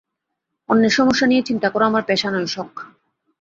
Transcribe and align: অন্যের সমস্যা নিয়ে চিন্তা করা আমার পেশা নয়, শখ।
অন্যের 0.69 0.93
সমস্যা 0.93 1.25
নিয়ে 1.27 1.43
চিন্তা 1.43 1.67
করা 1.69 1.85
আমার 1.85 2.03
পেশা 2.07 2.29
নয়, 2.31 2.47
শখ। 2.47 2.71